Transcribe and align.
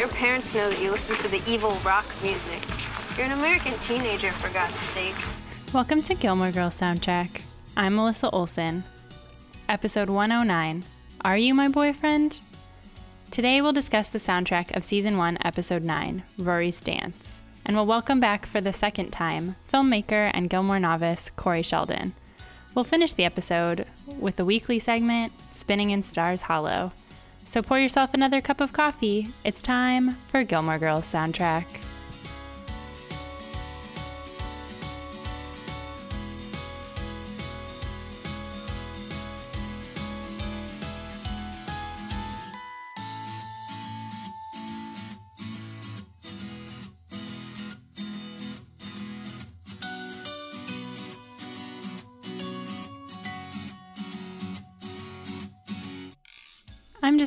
your 0.00 0.08
parents 0.08 0.54
know 0.54 0.66
that 0.66 0.80
you 0.80 0.90
listen 0.90 1.14
to 1.16 1.28
the 1.28 1.42
evil 1.46 1.72
rock 1.84 2.06
music. 2.22 2.62
You're 3.18 3.26
an 3.26 3.38
American 3.38 3.74
teenager, 3.80 4.32
for 4.32 4.50
God's 4.54 4.80
sake. 4.80 5.14
Welcome 5.74 6.00
to 6.00 6.14
Gilmore 6.14 6.52
Girls 6.52 6.80
Soundtrack. 6.80 7.42
I'm 7.76 7.96
Melissa 7.96 8.30
Olson. 8.30 8.84
Episode 9.68 10.08
109 10.08 10.84
Are 11.22 11.36
You 11.36 11.52
My 11.52 11.68
Boyfriend? 11.68 12.40
Today 13.30 13.60
we'll 13.60 13.74
discuss 13.74 14.08
the 14.08 14.18
soundtrack 14.18 14.74
of 14.74 14.86
Season 14.86 15.18
1, 15.18 15.36
Episode 15.44 15.82
9, 15.82 16.22
Rory's 16.38 16.80
Dance, 16.80 17.42
and 17.66 17.76
we'll 17.76 17.84
welcome 17.84 18.20
back 18.20 18.46
for 18.46 18.62
the 18.62 18.72
second 18.72 19.10
time 19.10 19.56
filmmaker 19.70 20.30
and 20.32 20.48
Gilmore 20.48 20.80
novice 20.80 21.28
Cory 21.36 21.60
Sheldon. 21.60 22.14
We'll 22.74 22.86
finish 22.86 23.12
the 23.12 23.26
episode 23.26 23.86
with 24.18 24.36
the 24.36 24.46
weekly 24.46 24.78
segment, 24.78 25.34
Spinning 25.50 25.90
in 25.90 26.00
Stars 26.00 26.40
Hollow. 26.40 26.92
So 27.44 27.62
pour 27.62 27.78
yourself 27.78 28.14
another 28.14 28.40
cup 28.40 28.60
of 28.60 28.72
coffee. 28.72 29.28
It's 29.44 29.60
time 29.60 30.16
for 30.28 30.44
Gilmore 30.44 30.78
Girls 30.78 31.10
Soundtrack. 31.12 31.89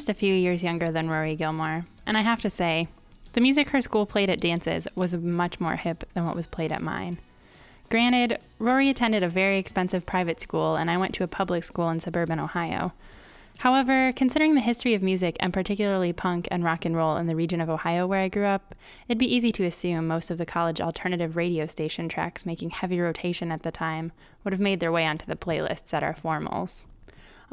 Just 0.03 0.09
a 0.09 0.19
few 0.19 0.33
years 0.33 0.65
younger 0.65 0.91
than 0.91 1.09
Rory 1.09 1.33
Gilmore, 1.33 1.85
and 2.05 2.17
I 2.17 2.23
have 2.23 2.41
to 2.41 2.49
say, 2.49 2.89
the 3.31 3.39
music 3.39 3.69
her 3.69 3.79
school 3.79 4.05
played 4.05 4.29
at 4.29 4.41
dances 4.41 4.85
was 4.95 5.15
much 5.15 5.61
more 5.61 5.77
hip 5.77 6.03
than 6.13 6.25
what 6.25 6.35
was 6.35 6.45
played 6.45 6.73
at 6.73 6.81
mine. 6.81 7.19
Granted, 7.89 8.37
Rory 8.59 8.89
attended 8.89 9.23
a 9.23 9.29
very 9.29 9.57
expensive 9.57 10.05
private 10.05 10.41
school, 10.41 10.75
and 10.75 10.91
I 10.91 10.97
went 10.97 11.13
to 11.13 11.23
a 11.23 11.27
public 11.29 11.63
school 11.63 11.89
in 11.89 12.01
suburban 12.01 12.37
Ohio. 12.37 12.91
However, 13.59 14.11
considering 14.11 14.55
the 14.55 14.59
history 14.59 14.93
of 14.93 15.01
music 15.01 15.37
and 15.39 15.53
particularly 15.53 16.11
punk 16.11 16.49
and 16.51 16.65
rock 16.65 16.83
and 16.83 16.97
roll 16.97 17.15
in 17.15 17.27
the 17.27 17.35
region 17.37 17.61
of 17.61 17.69
Ohio 17.69 18.05
where 18.05 18.19
I 18.19 18.27
grew 18.27 18.45
up, 18.45 18.75
it'd 19.07 19.17
be 19.17 19.33
easy 19.33 19.53
to 19.53 19.63
assume 19.63 20.05
most 20.05 20.29
of 20.29 20.37
the 20.37 20.45
college 20.45 20.81
alternative 20.81 21.37
radio 21.37 21.65
station 21.65 22.09
tracks 22.09 22.45
making 22.45 22.71
heavy 22.71 22.99
rotation 22.99 23.53
at 23.53 23.63
the 23.63 23.71
time 23.71 24.11
would 24.43 24.51
have 24.51 24.59
made 24.59 24.81
their 24.81 24.91
way 24.91 25.05
onto 25.05 25.25
the 25.25 25.37
playlists 25.37 25.93
at 25.93 26.03
our 26.03 26.13
formals. 26.13 26.83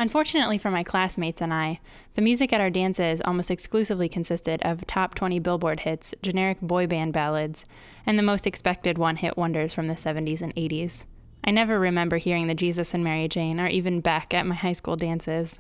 Unfortunately 0.01 0.57
for 0.57 0.71
my 0.71 0.83
classmates 0.83 1.43
and 1.43 1.53
I, 1.53 1.79
the 2.15 2.23
music 2.23 2.55
at 2.55 2.61
our 2.63 2.71
dances 2.71 3.21
almost 3.21 3.51
exclusively 3.51 4.09
consisted 4.09 4.63
of 4.63 4.87
top 4.87 5.15
20 5.15 5.39
Billboard 5.41 5.81
hits, 5.81 6.15
generic 6.23 6.59
boy 6.63 6.87
band 6.87 7.13
ballads, 7.13 7.67
and 8.07 8.19
the 8.19 8.23
most 8.23 8.47
expected 8.47 8.97
one 8.97 9.17
hit 9.17 9.37
wonders 9.37 9.75
from 9.75 9.89
the 9.89 9.95
70s 9.95 10.41
and 10.41 10.55
80s. 10.55 11.05
I 11.45 11.51
never 11.51 11.79
remember 11.79 12.17
hearing 12.17 12.47
the 12.47 12.55
Jesus 12.55 12.95
and 12.95 13.05
Mary 13.05 13.29
Chain 13.29 13.61
or 13.61 13.69
even 13.69 14.01
Beck 14.01 14.33
at 14.33 14.47
my 14.47 14.55
high 14.55 14.73
school 14.73 14.97
dances. 14.97 15.59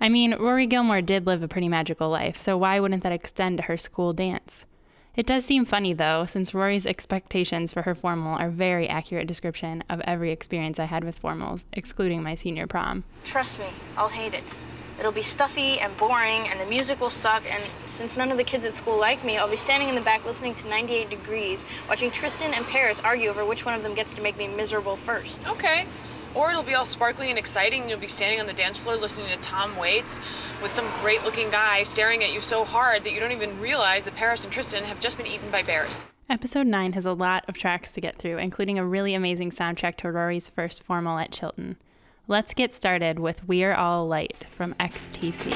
I 0.00 0.08
mean, 0.08 0.36
Rory 0.36 0.66
Gilmore 0.66 1.02
did 1.02 1.26
live 1.26 1.42
a 1.42 1.48
pretty 1.48 1.68
magical 1.68 2.08
life, 2.08 2.38
so 2.38 2.56
why 2.56 2.78
wouldn't 2.78 3.02
that 3.02 3.10
extend 3.10 3.56
to 3.56 3.64
her 3.64 3.76
school 3.76 4.12
dance? 4.12 4.66
It 5.16 5.26
does 5.26 5.44
seem 5.44 5.64
funny, 5.64 5.92
though, 5.92 6.26
since 6.26 6.54
Rory's 6.54 6.86
expectations 6.86 7.72
for 7.72 7.82
her 7.82 7.94
formal 7.94 8.36
are 8.36 8.50
very 8.50 8.88
accurate 8.88 9.28
description 9.28 9.84
of 9.88 10.00
every 10.00 10.32
experience 10.32 10.80
I 10.80 10.86
had 10.86 11.04
with 11.04 11.22
formals, 11.22 11.62
excluding 11.72 12.20
my 12.20 12.34
senior 12.34 12.66
prom. 12.66 13.04
Trust 13.24 13.60
me, 13.60 13.66
I'll 13.96 14.08
hate 14.08 14.34
it. 14.34 14.42
It'll 14.98 15.12
be 15.12 15.22
stuffy 15.22 15.78
and 15.78 15.96
boring, 15.98 16.48
and 16.48 16.58
the 16.58 16.66
music 16.66 17.00
will 17.00 17.10
suck, 17.10 17.44
and 17.48 17.62
since 17.86 18.16
none 18.16 18.32
of 18.32 18.38
the 18.38 18.44
kids 18.44 18.66
at 18.66 18.72
school 18.72 18.98
like 18.98 19.24
me, 19.24 19.38
I'll 19.38 19.48
be 19.48 19.54
standing 19.54 19.88
in 19.88 19.94
the 19.94 20.00
back 20.00 20.24
listening 20.24 20.54
to 20.56 20.68
98 20.68 21.10
Degrees, 21.10 21.64
watching 21.88 22.10
Tristan 22.10 22.52
and 22.52 22.66
Paris 22.66 23.00
argue 23.04 23.30
over 23.30 23.44
which 23.44 23.64
one 23.64 23.74
of 23.74 23.84
them 23.84 23.94
gets 23.94 24.14
to 24.14 24.22
make 24.22 24.36
me 24.36 24.48
miserable 24.48 24.96
first. 24.96 25.48
Okay. 25.48 25.84
Or 26.34 26.50
it'll 26.50 26.62
be 26.62 26.74
all 26.74 26.84
sparkly 26.84 27.30
and 27.30 27.38
exciting, 27.38 27.82
and 27.82 27.90
you'll 27.90 28.00
be 28.00 28.08
standing 28.08 28.40
on 28.40 28.46
the 28.46 28.52
dance 28.52 28.82
floor 28.82 28.96
listening 28.96 29.28
to 29.28 29.36
Tom 29.38 29.76
Waits 29.76 30.18
with 30.62 30.72
some 30.72 30.86
great 31.00 31.22
looking 31.24 31.50
guy 31.50 31.82
staring 31.82 32.22
at 32.24 32.32
you 32.32 32.40
so 32.40 32.64
hard 32.64 33.04
that 33.04 33.12
you 33.12 33.20
don't 33.20 33.32
even 33.32 33.60
realize 33.60 34.04
that 34.04 34.16
Paris 34.16 34.44
and 34.44 34.52
Tristan 34.52 34.84
have 34.84 35.00
just 35.00 35.16
been 35.16 35.26
eaten 35.26 35.50
by 35.50 35.62
bears. 35.62 36.06
Episode 36.28 36.66
9 36.66 36.94
has 36.94 37.04
a 37.04 37.12
lot 37.12 37.44
of 37.48 37.54
tracks 37.54 37.92
to 37.92 38.00
get 38.00 38.18
through, 38.18 38.38
including 38.38 38.78
a 38.78 38.86
really 38.86 39.14
amazing 39.14 39.50
soundtrack 39.50 39.96
to 39.96 40.10
Rory's 40.10 40.48
first 40.48 40.82
formal 40.82 41.18
at 41.18 41.30
Chilton. 41.30 41.76
Let's 42.26 42.54
get 42.54 42.72
started 42.72 43.18
with 43.18 43.46
We're 43.46 43.74
All 43.74 44.06
Light 44.06 44.46
from 44.50 44.72
XTC. 44.80 45.52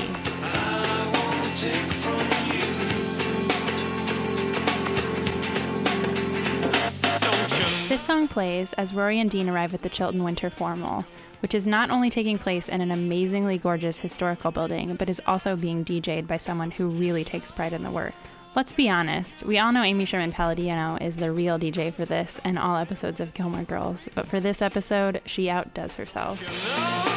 This 7.99 8.07
song 8.07 8.29
plays 8.29 8.73
as 8.75 8.95
Rory 8.95 9.19
and 9.19 9.29
Dean 9.29 9.49
arrive 9.49 9.75
at 9.75 9.83
the 9.83 9.89
Chilton 9.89 10.23
Winter 10.23 10.51
Formal, 10.51 11.05
which 11.43 11.53
is 11.53 11.67
not 11.67 11.91
only 11.91 12.11
taking 12.11 12.39
place 12.39 12.69
in 12.69 12.81
an 12.81 12.93
amazingly 12.93 13.59
gorgeous 13.59 13.99
historical 13.99 14.53
building, 14.53 14.95
but 14.95 15.09
is 15.09 15.21
also 15.27 15.57
being 15.57 15.85
DJ'd 15.85 16.29
by 16.29 16.37
someone 16.37 16.71
who 16.71 16.87
really 16.87 17.25
takes 17.25 17.51
pride 17.51 17.73
in 17.73 17.83
the 17.83 17.91
work. 17.91 18.15
Let's 18.55 18.73
be 18.73 18.89
honest, 18.89 19.45
we 19.45 19.59
all 19.59 19.73
know 19.73 19.83
Amy 19.83 20.05
Sherman 20.05 20.31
Palladino 20.31 20.97
is 21.01 21.17
the 21.17 21.33
real 21.33 21.59
DJ 21.59 21.93
for 21.93 22.05
this 22.05 22.41
and 22.45 22.57
all 22.57 22.77
episodes 22.77 23.21
of 23.21 23.35
Gilmore 23.35 23.65
Girls, 23.65 24.09
but 24.15 24.29
for 24.29 24.39
this 24.39 24.63
episode, 24.63 25.21
she 25.27 25.51
outdoes 25.51 25.97
herself. 25.97 27.08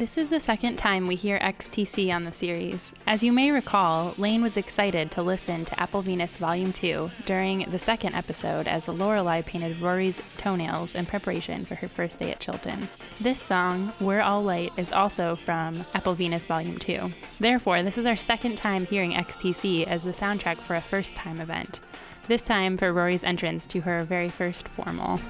This 0.00 0.16
is 0.16 0.30
the 0.30 0.40
second 0.40 0.76
time 0.76 1.06
we 1.06 1.14
hear 1.14 1.38
XTC 1.40 2.10
on 2.10 2.22
the 2.22 2.32
series. 2.32 2.94
As 3.06 3.22
you 3.22 3.34
may 3.34 3.50
recall, 3.50 4.14
Lane 4.16 4.40
was 4.40 4.56
excited 4.56 5.10
to 5.10 5.22
listen 5.22 5.66
to 5.66 5.78
Apple 5.78 6.00
Venus 6.00 6.38
Volume 6.38 6.72
2 6.72 7.10
during 7.26 7.70
the 7.70 7.78
second 7.78 8.14
episode 8.14 8.66
as 8.66 8.86
Lorelai 8.86 9.44
painted 9.44 9.78
Rory's 9.78 10.22
toenails 10.38 10.94
in 10.94 11.04
preparation 11.04 11.66
for 11.66 11.74
her 11.74 11.86
first 11.86 12.18
day 12.18 12.30
at 12.30 12.40
Chilton. 12.40 12.88
This 13.20 13.42
song, 13.42 13.92
We're 14.00 14.22
All 14.22 14.42
Light, 14.42 14.70
is 14.78 14.90
also 14.90 15.36
from 15.36 15.84
Apple 15.92 16.14
Venus 16.14 16.46
Volume 16.46 16.78
2. 16.78 17.12
Therefore, 17.38 17.82
this 17.82 17.98
is 17.98 18.06
our 18.06 18.16
second 18.16 18.56
time 18.56 18.86
hearing 18.86 19.12
XTC 19.12 19.86
as 19.86 20.02
the 20.02 20.12
soundtrack 20.12 20.56
for 20.56 20.76
a 20.76 20.80
first 20.80 21.14
time 21.14 21.42
event. 21.42 21.80
This 22.26 22.40
time 22.40 22.78
for 22.78 22.90
Rory's 22.90 23.22
entrance 23.22 23.66
to 23.66 23.82
her 23.82 24.02
very 24.04 24.30
first 24.30 24.66
formal. 24.66 25.20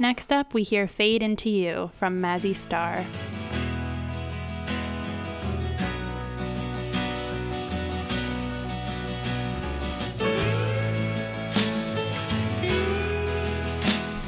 Next 0.00 0.32
up, 0.32 0.54
we 0.54 0.62
hear 0.62 0.86
Fade 0.86 1.24
Into 1.24 1.50
You 1.50 1.90
from 1.92 2.22
Mazzy 2.22 2.54
Star. 2.54 3.04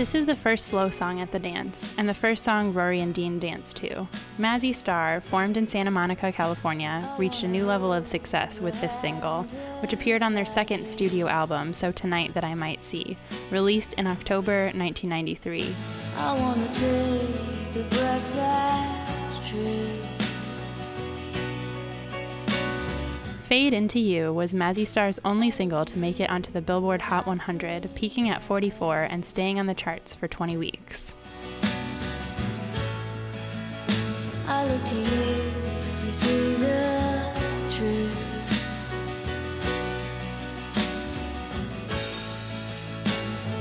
This 0.01 0.15
is 0.15 0.25
the 0.25 0.35
first 0.35 0.65
slow 0.69 0.89
song 0.89 1.21
at 1.21 1.31
the 1.31 1.39
dance, 1.39 1.93
and 1.99 2.09
the 2.09 2.15
first 2.15 2.43
song 2.43 2.73
Rory 2.73 3.01
and 3.01 3.13
Dean 3.13 3.39
dance 3.39 3.75
to. 3.75 4.07
Mazzy 4.39 4.75
Star, 4.75 5.21
formed 5.21 5.59
in 5.59 5.69
Santa 5.69 5.91
Monica, 5.91 6.33
California, 6.33 7.15
reached 7.19 7.43
a 7.43 7.47
new 7.47 7.67
level 7.67 7.93
of 7.93 8.07
success 8.07 8.63
with 8.63 8.81
this 8.81 8.99
single, 8.99 9.43
which 9.83 9.93
appeared 9.93 10.23
on 10.23 10.33
their 10.33 10.47
second 10.47 10.89
studio 10.89 11.29
album, 11.29 11.75
So 11.75 11.93
Tonight 11.93 12.33
That 12.33 12.45
I 12.45 12.55
Might 12.55 12.83
See, 12.83 13.19
released 13.51 13.93
in 13.93 14.07
October 14.07 14.73
1993. 14.73 15.75
Fade 23.51 23.75
Into 23.75 23.99
You 23.99 24.33
was 24.33 24.55
Mazzy 24.55 24.87
Star's 24.87 25.19
only 25.25 25.51
single 25.51 25.85
to 25.85 25.99
make 25.99 26.21
it 26.21 26.31
onto 26.31 26.53
the 26.53 26.61
Billboard 26.61 27.03
Hot 27.03 27.27
100, 27.27 27.93
peaking 27.97 28.31
at 28.31 28.45
44 28.45 29.09
and 29.11 29.25
staying 29.25 29.59
on 29.59 29.67
the 29.67 29.75
charts 29.75 30.15
for 30.15 30.29
20 30.29 30.57
weeks. 30.57 31.17
I 34.47 34.65
look 34.69 34.85
to 34.85 34.95
you 34.95 35.53
to 35.97 36.13
see 36.13 36.55
the 36.55 37.33
truth. 37.73 38.17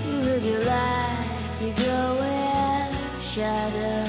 You 0.05 0.13
live 0.21 0.45
your 0.45 0.65
life, 0.65 1.61
you 1.63 1.71
shadows. 3.23 4.08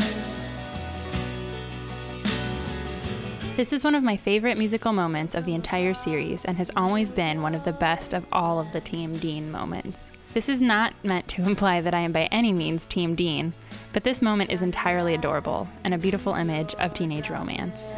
This 3.56 3.73
is 3.73 3.85
one 3.85 3.94
of 3.94 4.02
my 4.02 4.17
favorite 4.17 4.56
musical 4.56 4.93
moments 4.93 5.35
of 5.35 5.44
the 5.44 5.55
entire 5.55 5.93
series 5.93 6.44
and 6.44 6.56
has 6.56 6.70
always 6.76 7.12
been 7.12 7.43
one 7.43 7.55
of 7.55 7.64
the 7.64 7.73
best 7.73 8.14
of 8.14 8.25
all 8.32 8.58
of 8.58 8.73
the 8.73 8.81
Team 8.81 9.19
Dean 9.19 9.50
moments. 9.50 10.11
This 10.32 10.49
is 10.49 10.62
not 10.62 10.94
meant 11.05 11.29
to 11.29 11.43
imply 11.47 11.81
that 11.81 11.93
I 11.93 12.00
am 12.00 12.12
by 12.12 12.23
any 12.26 12.52
means 12.52 12.87
Team 12.87 13.14
Dean, 13.14 13.52
but 13.93 14.05
this 14.05 14.23
moment 14.23 14.50
is 14.50 14.62
entirely 14.62 15.14
adorable 15.14 15.69
and 15.85 15.93
a 15.93 15.99
beautiful 15.99 16.35
image 16.35 16.75
of 16.76 16.94
teenage 16.94 17.29
romance. 17.29 17.93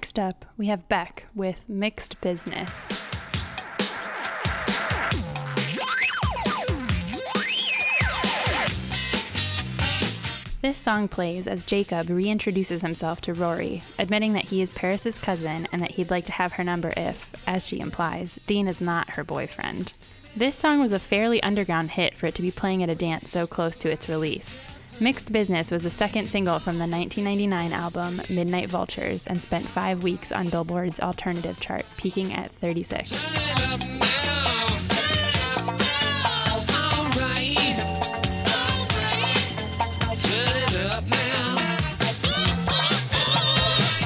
Next 0.00 0.18
up, 0.18 0.46
we 0.56 0.68
have 0.68 0.88
Beck 0.88 1.26
with 1.34 1.68
Mixed 1.68 2.18
Business. 2.22 2.88
This 10.62 10.78
song 10.78 11.06
plays 11.06 11.46
as 11.46 11.62
Jacob 11.62 12.06
reintroduces 12.06 12.80
himself 12.80 13.20
to 13.20 13.34
Rory, 13.34 13.82
admitting 13.98 14.32
that 14.32 14.46
he 14.46 14.62
is 14.62 14.70
Paris's 14.70 15.18
cousin 15.18 15.68
and 15.70 15.82
that 15.82 15.90
he'd 15.90 16.08
like 16.08 16.24
to 16.24 16.32
have 16.32 16.52
her 16.52 16.64
number 16.64 16.94
if, 16.96 17.34
as 17.46 17.66
she 17.66 17.78
implies, 17.78 18.38
Dean 18.46 18.68
is 18.68 18.80
not 18.80 19.10
her 19.10 19.22
boyfriend. 19.22 19.92
This 20.34 20.56
song 20.56 20.80
was 20.80 20.92
a 20.92 20.98
fairly 20.98 21.42
underground 21.42 21.90
hit 21.90 22.16
for 22.16 22.24
it 22.24 22.34
to 22.36 22.42
be 22.42 22.50
playing 22.50 22.82
at 22.82 22.88
a 22.88 22.94
dance 22.94 23.28
so 23.28 23.46
close 23.46 23.76
to 23.76 23.90
its 23.90 24.08
release. 24.08 24.58
Mixed 25.02 25.32
Business 25.32 25.70
was 25.70 25.82
the 25.82 25.88
second 25.88 26.30
single 26.30 26.58
from 26.58 26.76
the 26.76 26.86
1999 26.86 27.72
album 27.72 28.20
Midnight 28.28 28.68
Vultures 28.68 29.26
and 29.26 29.40
spent 29.40 29.66
five 29.66 30.02
weeks 30.02 30.30
on 30.30 30.50
Billboard's 30.50 31.00
alternative 31.00 31.58
chart, 31.58 31.86
peaking 31.96 32.34
at 32.34 32.50
36. 32.50 33.08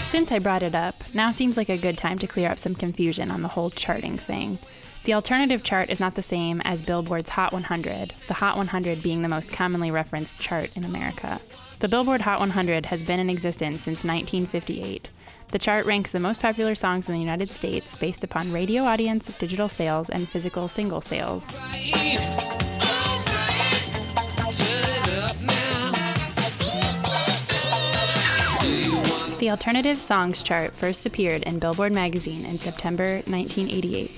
Since 0.07 0.31
I 0.31 0.39
brought 0.39 0.63
it 0.63 0.77
up, 0.77 0.94
now 1.15 1.31
seems 1.31 1.57
like 1.57 1.69
a 1.69 1.79
good 1.79 1.97
time 1.97 2.19
to 2.19 2.27
clear 2.27 2.51
up 2.51 2.59
some 2.59 2.75
confusion 2.75 3.31
on 3.31 3.43
the 3.43 3.49
whole 3.49 3.71
charting 3.71 4.19
thing. 4.19 4.59
The 5.05 5.15
alternative 5.15 5.63
chart 5.63 5.91
is 5.91 6.01
not 6.01 6.15
the 6.15 6.23
same 6.23 6.63
as 6.63 6.81
Billboard's 6.81 7.29
Hot 7.31 7.53
100, 7.53 8.15
the 8.27 8.35
Hot 8.35 8.57
100 8.57 9.03
being 9.03 9.21
the 9.21 9.29
most 9.29 9.53
commonly 9.53 9.91
referenced 9.91 10.39
chart 10.41 10.77
in 10.77 10.85
America. 10.85 11.41
The 11.81 11.89
Billboard 11.89 12.23
Hot 12.23 12.41
100 12.41 12.87
has 12.87 13.03
been 13.03 13.21
in 13.21 13.29
existence 13.29 13.83
since 13.83 14.03
1958. 14.03 15.11
The 15.51 15.59
chart 15.59 15.85
ranks 15.85 16.11
the 16.11 16.21
most 16.21 16.41
popular 16.41 16.75
songs 16.75 17.09
in 17.09 17.15
the 17.15 17.21
United 17.21 17.51
States 17.51 17.95
based 17.95 18.25
upon 18.25 18.51
radio 18.51 18.85
audience, 18.85 19.29
digital 19.37 19.69
sales, 19.69 20.09
and 20.09 20.27
physical 20.27 20.69
single 20.69 21.03
sales. 21.03 21.59
The 29.45 29.51
Alternative 29.51 30.01
Songs 30.01 30.43
chart 30.43 30.73
first 30.73 31.05
appeared 31.05 31.43
in 31.43 31.59
Billboard 31.59 31.93
magazine 31.93 32.47
in 32.47 32.59
September 32.59 33.17
1988. 33.27 34.09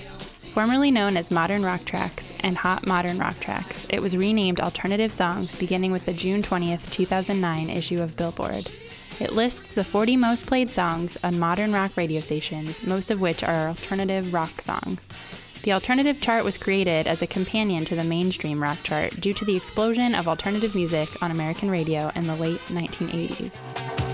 Formerly 0.54 0.92
known 0.92 1.16
as 1.16 1.32
Modern 1.32 1.64
Rock 1.64 1.84
Tracks 1.84 2.32
and 2.44 2.56
Hot 2.56 2.86
Modern 2.86 3.18
Rock 3.18 3.40
Tracks, 3.40 3.88
it 3.90 4.00
was 4.00 4.16
renamed 4.16 4.60
Alternative 4.60 5.10
Songs 5.10 5.56
beginning 5.56 5.90
with 5.90 6.06
the 6.06 6.12
June 6.12 6.42
20th, 6.42 6.92
2009 6.92 7.70
issue 7.70 8.00
of 8.00 8.16
Billboard. 8.16 8.70
It 9.18 9.32
lists 9.32 9.74
the 9.74 9.82
40 9.82 10.16
most 10.16 10.46
played 10.46 10.70
songs 10.70 11.18
on 11.24 11.40
modern 11.40 11.72
rock 11.72 11.96
radio 11.96 12.20
stations, 12.20 12.84
most 12.84 13.10
of 13.10 13.20
which 13.20 13.42
are 13.42 13.66
alternative 13.66 14.32
rock 14.32 14.62
songs. 14.62 15.08
The 15.64 15.72
alternative 15.72 16.20
chart 16.20 16.44
was 16.44 16.56
created 16.56 17.08
as 17.08 17.20
a 17.20 17.26
companion 17.26 17.84
to 17.86 17.96
the 17.96 18.04
mainstream 18.04 18.62
rock 18.62 18.78
chart 18.84 19.20
due 19.20 19.34
to 19.34 19.44
the 19.44 19.56
explosion 19.56 20.14
of 20.14 20.28
alternative 20.28 20.76
music 20.76 21.20
on 21.20 21.32
American 21.32 21.68
radio 21.68 22.12
in 22.14 22.28
the 22.28 22.36
late 22.36 22.60
1980s. 22.68 24.05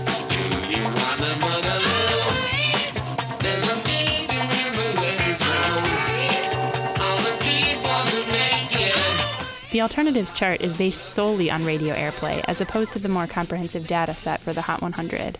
The 9.73 9.81
alternatives 9.81 10.31
chart 10.31 10.61
is 10.61 10.77
based 10.77 11.03
solely 11.03 11.49
on 11.49 11.65
radio 11.65 11.95
airplay 11.95 12.45
as 12.47 12.61
opposed 12.61 12.91
to 12.91 12.99
the 12.99 13.09
more 13.09 13.25
comprehensive 13.25 13.87
data 13.87 14.13
set 14.13 14.39
for 14.39 14.53
the 14.53 14.61
Hot 14.61 14.83
100. 14.83 15.39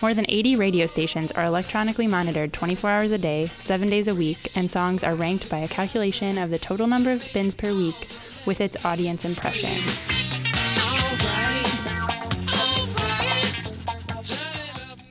More 0.00 0.14
than 0.14 0.24
80 0.30 0.56
radio 0.56 0.86
stations 0.86 1.30
are 1.32 1.44
electronically 1.44 2.06
monitored 2.06 2.54
24 2.54 2.88
hours 2.88 3.12
a 3.12 3.18
day, 3.18 3.50
7 3.58 3.90
days 3.90 4.08
a 4.08 4.14
week, 4.14 4.38
and 4.56 4.70
songs 4.70 5.04
are 5.04 5.14
ranked 5.14 5.50
by 5.50 5.58
a 5.58 5.68
calculation 5.68 6.38
of 6.38 6.48
the 6.48 6.58
total 6.58 6.86
number 6.86 7.12
of 7.12 7.22
spins 7.22 7.54
per 7.54 7.70
week 7.70 8.08
with 8.46 8.62
its 8.62 8.82
audience 8.82 9.26
impression. 9.26 9.68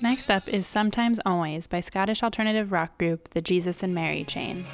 Next 0.01 0.31
up 0.31 0.49
is 0.49 0.65
Sometimes 0.65 1.19
Always 1.23 1.67
by 1.67 1.81
Scottish 1.81 2.23
alternative 2.23 2.71
rock 2.71 2.97
group 2.97 3.29
The 3.29 3.43
Jesus 3.43 3.83
and 3.83 3.93
Mary 3.93 4.23
Chain. 4.23 4.65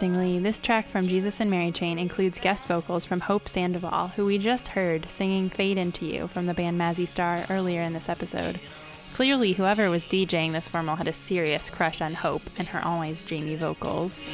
Interestingly, 0.00 0.38
this 0.38 0.58
track 0.58 0.88
from 0.88 1.06
Jesus 1.06 1.40
and 1.40 1.50
Mary 1.50 1.70
Chain 1.70 1.98
includes 1.98 2.40
guest 2.40 2.64
vocals 2.64 3.04
from 3.04 3.20
Hope 3.20 3.46
Sandoval, 3.46 4.08
who 4.08 4.24
we 4.24 4.38
just 4.38 4.68
heard 4.68 5.10
singing 5.10 5.50
Fade 5.50 5.76
Into 5.76 6.06
You 6.06 6.26
from 6.26 6.46
the 6.46 6.54
band 6.54 6.80
Mazzy 6.80 7.06
Star 7.06 7.44
earlier 7.50 7.82
in 7.82 7.92
this 7.92 8.08
episode. 8.08 8.58
Clearly, 9.12 9.52
whoever 9.52 9.90
was 9.90 10.06
DJing 10.06 10.52
this 10.52 10.68
formal 10.68 10.96
had 10.96 11.06
a 11.06 11.12
serious 11.12 11.68
crush 11.68 12.00
on 12.00 12.14
Hope 12.14 12.40
and 12.56 12.68
her 12.68 12.82
always 12.82 13.22
dreamy 13.22 13.56
vocals. 13.56 14.26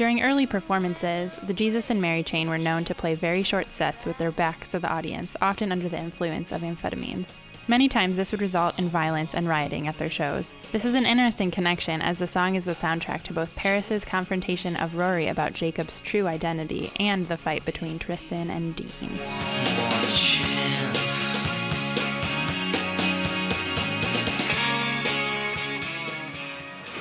During 0.00 0.22
early 0.22 0.46
performances, 0.46 1.36
the 1.36 1.52
Jesus 1.52 1.90
and 1.90 2.00
Mary 2.00 2.22
Chain 2.22 2.48
were 2.48 2.56
known 2.56 2.84
to 2.84 2.94
play 2.94 3.12
very 3.12 3.42
short 3.42 3.68
sets 3.68 4.06
with 4.06 4.16
their 4.16 4.30
backs 4.32 4.70
to 4.70 4.78
the 4.78 4.90
audience, 4.90 5.36
often 5.42 5.70
under 5.70 5.90
the 5.90 5.98
influence 5.98 6.52
of 6.52 6.62
amphetamines. 6.62 7.34
Many 7.68 7.86
times, 7.86 8.16
this 8.16 8.32
would 8.32 8.40
result 8.40 8.78
in 8.78 8.88
violence 8.88 9.34
and 9.34 9.46
rioting 9.46 9.88
at 9.88 9.98
their 9.98 10.08
shows. 10.08 10.54
This 10.72 10.86
is 10.86 10.94
an 10.94 11.04
interesting 11.04 11.50
connection, 11.50 12.00
as 12.00 12.18
the 12.18 12.26
song 12.26 12.54
is 12.54 12.64
the 12.64 12.72
soundtrack 12.72 13.20
to 13.24 13.34
both 13.34 13.54
Paris's 13.56 14.06
confrontation 14.06 14.74
of 14.76 14.96
Rory 14.96 15.28
about 15.28 15.52
Jacob's 15.52 16.00
true 16.00 16.26
identity 16.26 16.90
and 16.98 17.28
the 17.28 17.36
fight 17.36 17.66
between 17.66 17.98
Tristan 17.98 18.48
and 18.48 18.74
Dean. 18.74 19.10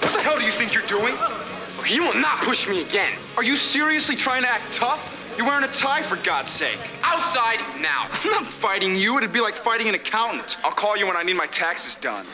What 0.02 0.12
the 0.12 0.22
hell 0.22 0.38
do 0.38 0.44
you 0.44 0.52
think 0.52 0.74
you're 0.74 0.86
doing? 0.86 1.16
You 1.88 2.04
will 2.06 2.20
not 2.20 2.40
push 2.40 2.68
me 2.68 2.82
again. 2.82 3.12
Are 3.38 3.44
you 3.44 3.56
seriously 3.56 4.16
trying 4.16 4.44
to 4.44 4.50
act 4.50 4.74
tough? 4.74 5.34
You're 5.38 5.48
wearing 5.48 5.64
a 5.64 5.72
tie, 5.72 6.02
for 6.04 6.18
God's 6.26 6.52
sake. 6.52 6.78
Outside 7.04 7.60
now. 7.80 8.08
I'm 8.12 8.30
not 8.30 8.46
fighting 8.46 8.96
you. 8.96 9.18
It'd 9.18 9.32
be 9.32 9.40
like 9.40 9.56
fighting 9.56 9.88
an 9.88 9.96
accountant. 9.96 10.58
I'll 10.64 10.72
call 10.72 10.98
you 10.98 11.08
when 11.08 11.16
I 11.16 11.24
need 11.24 11.36
my 11.36 11.48
taxes 11.48 11.96
done. 11.96 12.26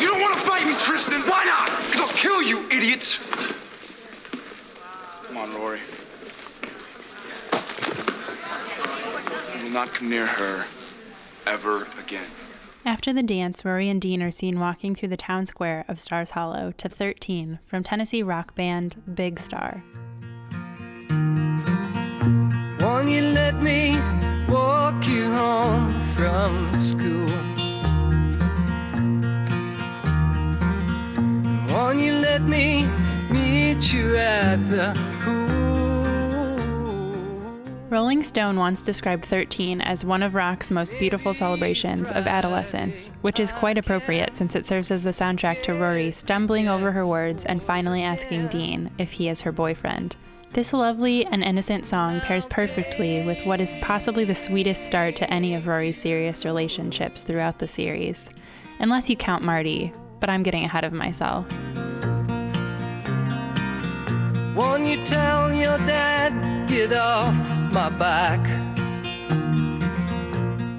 You 0.00 0.08
don't 0.08 0.20
want 0.20 0.34
to 0.34 0.40
fight 0.40 0.66
me, 0.66 0.74
Tristan. 0.78 1.20
Why 1.22 1.44
not? 1.44 1.70
Because 1.84 2.00
I'll 2.00 2.16
kill 2.16 2.42
you, 2.42 2.66
idiots. 2.70 3.18
Come 5.26 5.36
on, 5.36 5.54
Rory. 5.54 5.80
You 9.58 9.64
will 9.64 9.70
not 9.70 9.92
come 9.92 10.08
near 10.08 10.26
her 10.26 10.64
ever 11.46 11.86
again. 12.02 12.26
After 12.86 13.12
the 13.12 13.24
dance, 13.24 13.64
Rory 13.64 13.88
and 13.88 14.00
Dean 14.00 14.22
are 14.22 14.30
seen 14.30 14.60
walking 14.60 14.94
through 14.94 15.08
the 15.08 15.16
town 15.16 15.46
square 15.46 15.84
of 15.88 15.98
Stars 15.98 16.30
Hollow 16.30 16.72
to 16.76 16.88
13 16.88 17.58
from 17.66 17.82
Tennessee 17.82 18.22
rock 18.22 18.54
band 18.54 19.02
Big 19.12 19.40
Star. 19.40 19.82
One 22.78 23.08
you 23.08 23.22
let 23.22 23.60
me 23.60 23.98
walk 24.48 25.04
you 25.08 25.24
home 25.32 25.98
from 26.14 26.72
school? 26.74 27.26
Won't 31.74 31.98
you 31.98 32.12
let 32.12 32.42
me 32.42 32.86
meet 33.32 33.92
you 33.92 34.14
at 34.14 34.58
the? 34.70 35.15
Rolling 37.88 38.24
Stone 38.24 38.56
once 38.56 38.82
described 38.82 39.24
13 39.24 39.80
as 39.80 40.04
one 40.04 40.24
of 40.24 40.34
rock's 40.34 40.72
most 40.72 40.98
beautiful 40.98 41.32
celebrations 41.32 42.10
of 42.10 42.26
adolescence, 42.26 43.12
which 43.20 43.38
is 43.38 43.52
quite 43.52 43.78
appropriate 43.78 44.36
since 44.36 44.56
it 44.56 44.66
serves 44.66 44.90
as 44.90 45.04
the 45.04 45.10
soundtrack 45.10 45.62
to 45.62 45.72
Rory 45.72 46.10
stumbling 46.10 46.68
over 46.68 46.90
her 46.90 47.06
words 47.06 47.44
and 47.44 47.62
finally 47.62 48.02
asking 48.02 48.48
Dean 48.48 48.90
if 48.98 49.12
he 49.12 49.28
is 49.28 49.42
her 49.42 49.52
boyfriend. 49.52 50.16
This 50.52 50.72
lovely 50.72 51.26
and 51.26 51.44
innocent 51.44 51.86
song 51.86 52.18
pairs 52.22 52.44
perfectly 52.44 53.24
with 53.24 53.46
what 53.46 53.60
is 53.60 53.72
possibly 53.82 54.24
the 54.24 54.34
sweetest 54.34 54.82
start 54.82 55.14
to 55.16 55.32
any 55.32 55.54
of 55.54 55.68
Rory's 55.68 55.96
serious 55.96 56.44
relationships 56.44 57.22
throughout 57.22 57.60
the 57.60 57.68
series. 57.68 58.30
Unless 58.80 59.08
you 59.08 59.16
count 59.16 59.44
Marty, 59.44 59.92
but 60.18 60.28
I'm 60.28 60.42
getting 60.42 60.64
ahead 60.64 60.82
of 60.82 60.92
myself. 60.92 61.46
Won't 64.56 64.86
you 64.86 65.04
tell 65.06 65.54
your 65.54 65.78
dad, 65.78 66.68
get 66.68 66.92
off 66.92 67.55
my 67.76 67.90
back? 67.90 68.40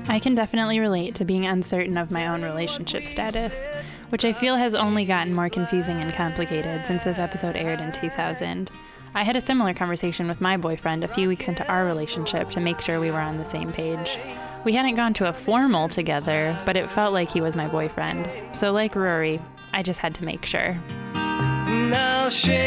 I 0.09 0.17
can 0.19 0.33
definitely 0.33 0.79
relate 0.79 1.13
to 1.15 1.25
being 1.25 1.45
uncertain 1.45 1.95
of 1.95 2.09
my 2.09 2.25
own 2.25 2.41
relationship 2.41 3.05
status, 3.05 3.67
which 4.09 4.25
I 4.25 4.33
feel 4.33 4.55
has 4.55 4.73
only 4.73 5.05
gotten 5.05 5.31
more 5.31 5.47
confusing 5.47 5.97
and 5.97 6.11
complicated 6.11 6.87
since 6.87 7.03
this 7.03 7.19
episode 7.19 7.55
aired 7.55 7.81
in 7.81 7.91
2000. 7.91 8.71
I 9.13 9.23
had 9.23 9.35
a 9.35 9.41
similar 9.41 9.75
conversation 9.75 10.27
with 10.27 10.41
my 10.41 10.57
boyfriend 10.57 11.03
a 11.03 11.07
few 11.07 11.27
weeks 11.27 11.47
into 11.47 11.67
our 11.67 11.85
relationship 11.85 12.49
to 12.49 12.59
make 12.59 12.81
sure 12.81 12.99
we 12.99 13.11
were 13.11 13.19
on 13.19 13.37
the 13.37 13.45
same 13.45 13.71
page. 13.71 14.17
We 14.65 14.73
hadn't 14.73 14.95
gone 14.95 15.13
to 15.15 15.29
a 15.29 15.33
formal 15.33 15.89
together, 15.89 16.57
but 16.65 16.75
it 16.75 16.89
felt 16.89 17.13
like 17.13 17.29
he 17.29 17.41
was 17.41 17.55
my 17.55 17.67
boyfriend. 17.67 18.27
So, 18.57 18.71
like 18.71 18.95
Rory, 18.95 19.39
I 19.71 19.83
just 19.83 19.99
had 19.99 20.15
to 20.15 20.25
make 20.25 20.47
sure. 20.47 20.79
Now 21.13 22.29
shake 22.29 22.57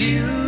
you. 0.00 0.43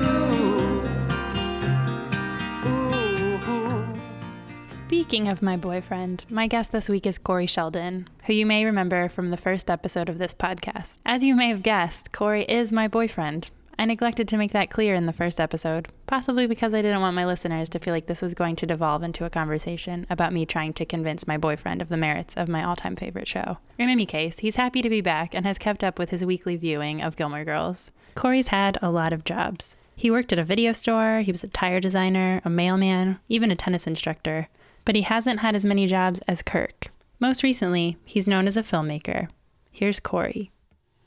Speaking 4.87 5.27
of 5.27 5.43
my 5.43 5.57
boyfriend, 5.57 6.25
my 6.31 6.47
guest 6.47 6.71
this 6.71 6.89
week 6.89 7.07
is 7.07 7.19
Cory 7.19 7.49
Sheldon, 7.49 8.09
who 8.27 8.33
you 8.33 8.47
may 8.47 8.65
remember 8.65 9.09
from 9.09 9.31
the 9.31 9.37
first 9.37 9.69
episode 9.69 10.09
of 10.09 10.19
this 10.19 10.33
podcast. 10.33 11.01
As 11.05 11.25
you 11.25 11.35
may 11.35 11.49
have 11.49 11.65
guessed, 11.65 12.13
Cory 12.13 12.45
is 12.45 12.73
my 12.73 12.87
boyfriend. 12.87 13.51
I 13.81 13.85
neglected 13.85 14.29
to 14.29 14.37
make 14.37 14.53
that 14.53 14.71
clear 14.71 14.95
in 14.95 15.07
the 15.07 15.13
first 15.13 15.41
episode, 15.41 15.89
possibly 16.07 16.47
because 16.47 16.73
I 16.73 16.83
didn't 16.83 17.01
want 17.01 17.17
my 17.17 17.27
listeners 17.27 17.69
to 17.71 17.81
feel 17.81 17.93
like 17.93 18.07
this 18.07 18.23
was 18.23 18.33
going 18.33 18.55
to 18.57 18.67
devolve 18.67 19.03
into 19.03 19.25
a 19.25 19.31
conversation 19.31 20.07
about 20.09 20.33
me 20.33 20.47
trying 20.47 20.73
to 20.75 20.85
convince 20.85 21.27
my 21.27 21.37
boyfriend 21.37 21.83
of 21.83 21.89
the 21.89 21.97
merits 21.97 22.37
of 22.37 22.49
my 22.49 22.63
all 22.63 22.77
time 22.77 22.95
favorite 22.95 23.27
show. 23.27 23.59
In 23.79 23.89
any 23.89 24.07
case, 24.07 24.39
he's 24.39 24.55
happy 24.55 24.83
to 24.83 24.89
be 24.89 25.01
back 25.01 25.35
and 25.35 25.45
has 25.45 25.59
kept 25.59 25.83
up 25.83 25.99
with 25.99 26.11
his 26.11 26.25
weekly 26.25 26.55
viewing 26.55 27.03
of 27.03 27.17
Gilmore 27.17 27.45
Girls. 27.45 27.91
Cory's 28.15 28.49
had 28.49 28.79
a 28.81 28.93
lot 28.93 29.13
of 29.13 29.25
jobs. 29.25 29.75
He 29.97 30.13
worked 30.13 30.33
at 30.33 30.39
a 30.39 30.45
video 30.45 30.71
store, 30.71 31.23
he 31.23 31.33
was 31.33 31.43
a 31.43 31.49
tire 31.49 31.81
designer, 31.81 32.41
a 32.45 32.51
mailman, 32.51 33.19
even 33.29 33.51
a 33.51 33.57
tennis 33.57 33.89
instructor. 33.89 34.47
But 34.87 34.95
he 34.95 35.03
hasn't 35.03 35.41
had 35.41 35.55
as 35.55 35.67
many 35.67 35.87
jobs 35.87 36.21
as 36.27 36.41
Kirk. 36.41 36.87
Most 37.21 37.43
recently, 37.43 37.99
he's 38.05 38.27
known 38.27 38.47
as 38.47 38.57
a 38.57 38.63
filmmaker. 38.63 39.29
Here's 39.71 40.01
Cory. 40.01 40.51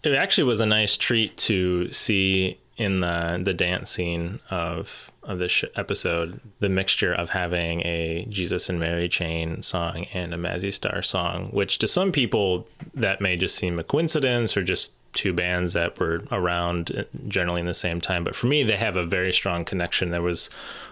It 0.04 0.14
actually 0.14 0.44
was 0.44 0.62
a 0.62 0.68
nice 0.68 0.96
treat 0.96 1.36
to 1.38 1.92
see 1.92 2.60
in 2.78 3.02
the 3.02 3.42
the 3.44 3.54
dance 3.54 3.90
scene 3.90 4.40
of 4.50 5.12
of 5.24 5.38
this 5.40 5.52
sh- 5.52 5.66
episode 5.76 6.40
the 6.60 6.70
mixture 6.70 7.14
of 7.14 7.32
having 7.32 7.82
a 7.82 8.26
Jesus 8.30 8.70
and 8.70 8.80
Mary 8.80 9.10
Chain 9.10 9.62
song 9.62 10.06
and 10.14 10.34
a 10.34 10.38
Mazzy 10.38 10.74
Star 10.74 11.02
song, 11.02 11.48
which 11.48 11.78
to 11.80 11.88
some 11.88 12.12
people 12.12 12.68
that 12.94 13.20
may 13.20 13.36
just 13.36 13.56
seem 13.56 13.80
a 13.80 13.84
coincidence 13.84 14.56
or 14.56 14.64
just 14.64 14.96
two 15.14 15.34
bands 15.34 15.74
that 15.74 16.00
were 16.00 16.22
around 16.32 16.92
uh, 16.96 17.04
generally 17.28 17.60
in 17.60 17.66
the 17.66 17.74
same 17.74 18.00
time. 18.00 18.24
But 18.24 18.36
for 18.36 18.48
me, 18.48 18.64
they 18.64 18.78
have 18.78 18.96
a 18.96 19.06
very 19.06 19.34
strong 19.34 19.66
connection. 19.66 20.12
There 20.12 20.22
was 20.22 20.50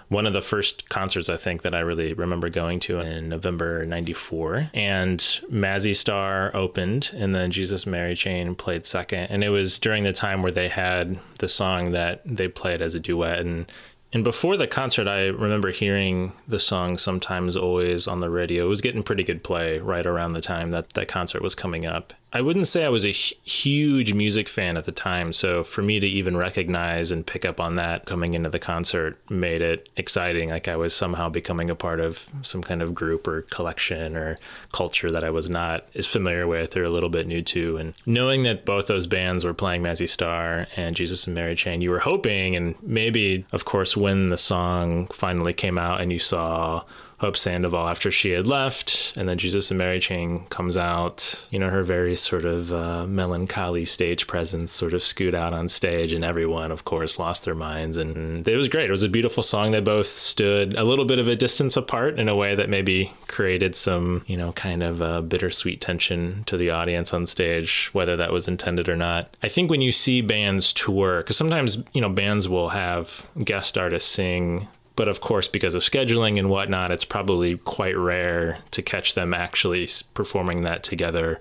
one 0.09 0.25
of 0.25 0.33
the 0.33 0.41
first 0.41 0.89
concerts 0.89 1.29
I 1.29 1.35
think 1.35 1.63
that 1.63 1.75
I 1.75 1.79
really 1.79 2.13
remember 2.13 2.49
going 2.49 2.79
to 2.81 2.99
in 2.99 3.29
November 3.29 3.83
94. 3.83 4.71
And 4.73 5.19
Mazzy 5.19 5.95
Star 5.95 6.55
opened 6.55 7.11
and 7.15 7.35
then 7.35 7.51
Jesus 7.51 7.85
Mary 7.85 8.15
Chain 8.15 8.55
played 8.55 8.85
second. 8.85 9.25
And 9.25 9.43
it 9.43 9.49
was 9.49 9.79
during 9.79 10.03
the 10.03 10.13
time 10.13 10.41
where 10.41 10.51
they 10.51 10.69
had 10.69 11.19
the 11.39 11.47
song 11.47 11.91
that 11.91 12.21
they 12.25 12.47
played 12.47 12.81
as 12.81 12.95
a 12.95 12.99
duet. 12.99 13.39
And 13.39 13.71
and 14.13 14.23
before 14.23 14.55
the 14.55 14.67
concert, 14.67 15.05
I 15.05 15.25
remember 15.27 15.71
hearing 15.71 16.31
the 16.47 16.59
song 16.59 16.97
sometimes 16.97 17.57
always 17.57 18.07
on 18.07 18.21
the 18.21 18.29
radio. 18.29 18.65
It 18.65 18.69
was 18.69 18.79
getting 18.79 19.03
pretty 19.03 19.23
good 19.23 19.43
play 19.43 19.79
right 19.79 20.05
around 20.05 20.31
the 20.31 20.41
time 20.41 20.71
that 20.71 20.93
that 20.93 21.09
concert 21.09 21.41
was 21.41 21.55
coming 21.55 21.85
up. 21.85 22.13
I 22.33 22.41
wouldn't 22.41 22.67
say 22.67 22.85
I 22.85 22.89
was 22.89 23.05
a 23.05 23.11
huge 23.11 24.13
music 24.13 24.49
fan 24.49 24.75
at 24.75 24.83
the 24.83 24.91
time, 24.91 25.31
so 25.31 25.63
for 25.63 25.81
me 25.81 26.01
to 26.01 26.07
even 26.07 26.35
recognize 26.35 27.09
and 27.09 27.25
pick 27.25 27.45
up 27.45 27.61
on 27.61 27.77
that 27.77 28.05
coming 28.05 28.33
into 28.33 28.49
the 28.49 28.59
concert 28.59 29.17
made 29.29 29.61
it 29.61 29.87
exciting. 29.95 30.49
Like 30.49 30.67
I 30.67 30.75
was 30.75 30.93
somehow 30.93 31.29
becoming 31.29 31.69
a 31.69 31.75
part 31.75 32.01
of 32.01 32.29
some 32.41 32.63
kind 32.63 32.81
of 32.81 32.93
group 32.93 33.27
or 33.27 33.43
collection 33.43 34.17
or 34.17 34.37
culture 34.73 35.09
that 35.09 35.23
I 35.23 35.29
was 35.29 35.49
not 35.49 35.85
as 35.95 36.05
familiar 36.05 36.45
with 36.45 36.75
or 36.75 36.83
a 36.83 36.89
little 36.89 37.09
bit 37.09 37.27
new 37.27 37.41
to. 37.43 37.77
And 37.77 37.93
knowing 38.05 38.43
that 38.43 38.65
both 38.65 38.87
those 38.87 39.07
bands 39.07 39.45
were 39.45 39.53
playing 39.53 39.83
Mazzy 39.83 40.09
Star 40.09 40.67
and 40.75 40.97
Jesus 40.97 41.27
and 41.27 41.35
Mary 41.35 41.55
Chain, 41.55 41.79
you 41.79 41.91
were 41.91 41.99
hoping, 41.99 42.57
and 42.57 42.75
maybe, 42.81 43.45
of 43.53 43.63
course, 43.63 43.95
when 43.95 44.29
the 44.29 44.37
song 44.37 45.07
finally 45.07 45.53
came 45.53 45.77
out 45.77 46.01
and 46.01 46.11
you 46.11 46.19
saw 46.19 46.83
Hope 47.19 47.35
Sandoval 47.35 47.87
after 47.87 48.11
she 48.11 48.31
had 48.31 48.45
left, 48.45 49.17
and 49.17 49.27
then 49.27 49.39
Jesus 49.39 49.71
and 49.71 49.77
Mary 49.79 49.99
Chain 49.99 50.45
comes 50.49 50.77
out. 50.77 51.47
You 51.49 51.57
know, 51.57 51.69
her 51.71 51.81
very 51.81 52.15
sort 52.15 52.45
of 52.45 52.71
uh, 52.71 53.07
melancholy 53.07 53.85
stage 53.85 54.27
presence 54.27 54.71
sort 54.71 54.93
of 54.93 55.01
scoot 55.01 55.33
out 55.33 55.51
on 55.51 55.67
stage, 55.67 56.13
and 56.13 56.23
everyone, 56.23 56.71
of 56.71 56.85
course, 56.85 57.17
lost 57.17 57.43
their 57.43 57.55
minds. 57.55 57.97
And 57.97 58.47
it 58.47 58.55
was 58.55 58.69
great. 58.69 58.89
It 58.89 58.91
was 58.91 59.01
a 59.01 59.09
beautiful 59.09 59.41
song. 59.41 59.71
They 59.71 59.81
both 59.81 60.05
stood 60.05 60.75
a 60.75 60.83
little 60.83 61.05
bit 61.05 61.17
of 61.17 61.27
a 61.27 61.35
distance 61.35 61.75
apart 61.75 62.19
in 62.19 62.29
a 62.29 62.35
way 62.35 62.53
that 62.53 62.69
maybe 62.69 63.11
created 63.27 63.75
some, 63.75 64.23
you 64.27 64.37
know, 64.37 64.51
kind 64.51 64.83
of 64.83 65.01
uh, 65.01 65.21
bittersweet 65.21 65.81
tension 65.81 66.43
to 66.43 66.55
the 66.55 66.69
audience 66.69 67.15
on 67.15 67.25
stage, 67.25 67.89
whether 67.93 68.15
that 68.15 68.31
was 68.31 68.47
intended 68.47 68.87
or 68.87 68.95
not. 68.95 69.35
I 69.41 69.47
think 69.47 69.71
when 69.71 69.81
you 69.81 69.91
see 69.91 70.21
bands 70.21 70.71
tour, 70.71 71.17
because 71.17 71.37
sometimes, 71.37 71.83
you 71.93 72.01
know, 72.01 72.09
bands 72.09 72.47
will 72.47 72.69
have 72.69 73.27
guest 73.43 73.75
artists 73.75 74.11
sing 74.11 74.67
but 74.97 75.07
of 75.07 75.21
course, 75.21 75.47
because 75.47 75.75
of 75.75 75.83
scheduling 75.83 76.37
and 76.37 76.49
whatnot, 76.49 76.91
it's 76.91 77.05
probably 77.05 77.57
quite 77.59 77.95
rare 77.95 78.57
to 78.71 78.81
catch 78.81 79.13
them 79.13 79.33
actually 79.33 79.87
performing 80.13 80.63
that 80.63 80.83
together 80.83 81.39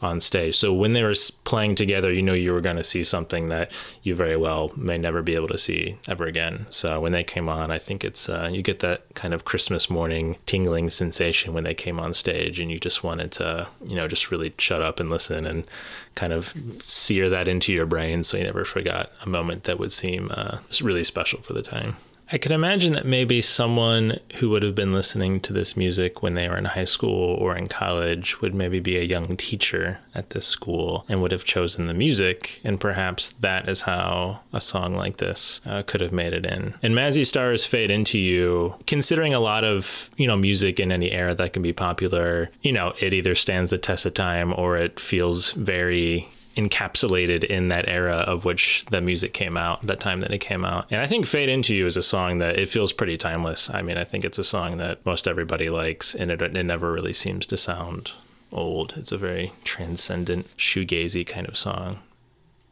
on 0.00 0.20
stage. 0.20 0.56
So 0.56 0.72
when 0.72 0.92
they 0.92 1.02
were 1.02 1.14
playing 1.44 1.74
together, 1.74 2.12
you 2.12 2.22
know 2.22 2.34
you 2.34 2.52
were 2.52 2.60
going 2.60 2.76
to 2.76 2.84
see 2.84 3.02
something 3.02 3.48
that 3.48 3.72
you 4.02 4.14
very 4.14 4.36
well 4.36 4.70
may 4.76 4.98
never 4.98 5.22
be 5.22 5.34
able 5.34 5.48
to 5.48 5.58
see 5.58 5.96
ever 6.06 6.26
again. 6.26 6.66
So 6.70 7.00
when 7.00 7.12
they 7.12 7.24
came 7.24 7.48
on, 7.48 7.70
I 7.70 7.78
think 7.78 8.04
it's 8.04 8.28
uh, 8.28 8.50
you 8.52 8.62
get 8.62 8.80
that 8.80 9.14
kind 9.14 9.34
of 9.34 9.46
Christmas 9.46 9.90
morning 9.90 10.36
tingling 10.46 10.90
sensation 10.90 11.52
when 11.52 11.64
they 11.64 11.74
came 11.74 11.98
on 11.98 12.14
stage, 12.14 12.60
and 12.60 12.70
you 12.70 12.78
just 12.78 13.02
wanted 13.02 13.32
to 13.32 13.68
you 13.84 13.96
know 13.96 14.06
just 14.06 14.30
really 14.30 14.54
shut 14.58 14.82
up 14.82 15.00
and 15.00 15.10
listen 15.10 15.46
and 15.46 15.66
kind 16.14 16.34
of 16.34 16.54
sear 16.84 17.30
that 17.30 17.48
into 17.48 17.72
your 17.72 17.86
brain 17.86 18.22
so 18.22 18.36
you 18.36 18.44
never 18.44 18.64
forgot 18.64 19.10
a 19.24 19.28
moment 19.28 19.64
that 19.64 19.78
would 19.78 19.92
seem 19.92 20.30
uh, 20.34 20.58
really 20.82 21.04
special 21.04 21.40
for 21.40 21.54
the 21.54 21.62
time. 21.62 21.96
I 22.30 22.36
can 22.36 22.52
imagine 22.52 22.92
that 22.92 23.06
maybe 23.06 23.40
someone 23.40 24.20
who 24.36 24.50
would 24.50 24.62
have 24.62 24.74
been 24.74 24.92
listening 24.92 25.40
to 25.40 25.52
this 25.54 25.78
music 25.78 26.22
when 26.22 26.34
they 26.34 26.46
were 26.46 26.58
in 26.58 26.66
high 26.66 26.84
school 26.84 27.34
or 27.34 27.56
in 27.56 27.68
college 27.68 28.42
would 28.42 28.54
maybe 28.54 28.80
be 28.80 28.98
a 28.98 29.02
young 29.02 29.34
teacher 29.38 30.00
at 30.14 30.30
this 30.30 30.46
school 30.46 31.06
and 31.08 31.22
would 31.22 31.32
have 31.32 31.44
chosen 31.44 31.86
the 31.86 31.94
music, 31.94 32.60
and 32.62 32.80
perhaps 32.80 33.30
that 33.30 33.66
is 33.66 33.82
how 33.82 34.40
a 34.52 34.60
song 34.60 34.94
like 34.94 35.16
this 35.16 35.62
uh, 35.64 35.82
could 35.82 36.02
have 36.02 36.12
made 36.12 36.34
it 36.34 36.44
in. 36.44 36.74
And 36.82 36.94
Mazzy 36.94 37.24
Star's 37.24 37.64
Fade 37.64 37.90
Into 37.90 38.18
You, 38.18 38.74
considering 38.86 39.32
a 39.32 39.40
lot 39.40 39.64
of, 39.64 40.10
you 40.18 40.26
know, 40.26 40.36
music 40.36 40.78
in 40.78 40.92
any 40.92 41.12
era 41.12 41.34
that 41.34 41.54
can 41.54 41.62
be 41.62 41.72
popular, 41.72 42.50
you 42.60 42.72
know, 42.72 42.92
it 43.00 43.14
either 43.14 43.34
stands 43.34 43.70
the 43.70 43.78
test 43.78 44.04
of 44.04 44.12
time 44.12 44.52
or 44.52 44.76
it 44.76 45.00
feels 45.00 45.52
very 45.52 46.28
encapsulated 46.58 47.44
in 47.44 47.68
that 47.68 47.88
era 47.88 48.16
of 48.16 48.44
which 48.44 48.84
the 48.86 49.00
music 49.00 49.32
came 49.32 49.56
out, 49.56 49.80
that 49.82 50.00
time 50.00 50.20
that 50.20 50.32
it 50.32 50.38
came 50.38 50.64
out. 50.64 50.86
And 50.90 51.00
I 51.00 51.06
think 51.06 51.24
Fade 51.24 51.48
Into 51.48 51.74
You 51.74 51.86
is 51.86 51.96
a 51.96 52.02
song 52.02 52.38
that 52.38 52.58
it 52.58 52.68
feels 52.68 52.92
pretty 52.92 53.16
timeless. 53.16 53.70
I 53.70 53.80
mean, 53.80 53.96
I 53.96 54.02
think 54.02 54.24
it's 54.24 54.38
a 54.38 54.44
song 54.44 54.76
that 54.78 55.06
most 55.06 55.28
everybody 55.28 55.70
likes 55.70 56.16
and 56.16 56.32
it, 56.32 56.42
it 56.42 56.64
never 56.64 56.92
really 56.92 57.12
seems 57.12 57.46
to 57.46 57.56
sound 57.56 58.10
old. 58.50 58.94
It's 58.96 59.12
a 59.12 59.16
very 59.18 59.52
transcendent, 59.62 60.46
shoegazy 60.56 61.24
kind 61.24 61.48
of 61.48 61.56
song. 61.56 62.00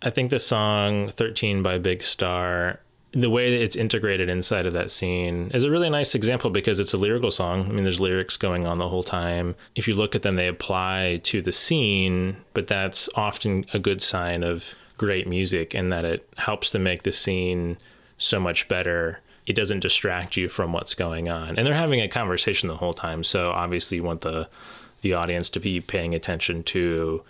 I 0.02 0.10
think 0.10 0.30
the 0.30 0.40
song 0.40 1.08
13 1.08 1.62
by 1.62 1.78
Big 1.78 2.02
Star 2.02 2.80
the 3.12 3.30
way 3.30 3.50
that 3.50 3.62
it's 3.62 3.76
integrated 3.76 4.28
inside 4.28 4.66
of 4.66 4.72
that 4.74 4.90
scene 4.90 5.50
is 5.54 5.64
a 5.64 5.70
really 5.70 5.88
nice 5.88 6.14
example 6.14 6.50
because 6.50 6.78
it's 6.78 6.92
a 6.92 6.98
lyrical 6.98 7.30
song. 7.30 7.66
I 7.66 7.72
mean, 7.72 7.84
there's 7.84 8.00
lyrics 8.00 8.36
going 8.36 8.66
on 8.66 8.78
the 8.78 8.88
whole 8.88 9.02
time. 9.02 9.54
If 9.74 9.88
you 9.88 9.94
look 9.94 10.14
at 10.14 10.22
them, 10.22 10.36
they 10.36 10.48
apply 10.48 11.20
to 11.24 11.40
the 11.40 11.52
scene, 11.52 12.38
but 12.52 12.66
that's 12.66 13.08
often 13.14 13.64
a 13.72 13.78
good 13.78 14.02
sign 14.02 14.42
of 14.42 14.74
great 14.98 15.26
music 15.28 15.74
and 15.74 15.92
that 15.92 16.04
it 16.04 16.28
helps 16.38 16.70
to 16.70 16.78
make 16.78 17.04
the 17.04 17.12
scene 17.12 17.76
so 18.18 18.40
much 18.40 18.68
better 18.68 19.20
it 19.46 19.54
doesn't 19.54 19.80
distract 19.80 20.36
you 20.36 20.48
from 20.48 20.72
what's 20.72 20.94
going 20.94 21.30
on. 21.30 21.56
And 21.56 21.66
they're 21.66 21.74
having 21.74 22.00
a 22.00 22.08
conversation 22.08 22.68
the 22.68 22.76
whole 22.76 22.92
time. 22.92 23.22
So 23.22 23.52
obviously 23.52 23.98
you 23.98 24.02
want 24.02 24.22
the 24.22 24.48
the 25.02 25.14
audience 25.14 25.50
to 25.50 25.60
be 25.60 25.80
paying 25.80 26.14
attention 26.14 26.64
to 26.64 27.22